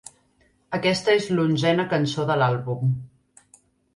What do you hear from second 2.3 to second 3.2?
de l'àlbum.